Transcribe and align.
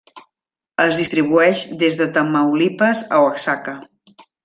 Es 0.85 1.01
distribueix 1.01 1.63
des 1.83 1.99
de 2.01 2.09
Tamaulipas 2.17 3.07
a 3.19 3.25
Oaxaca. 3.29 3.79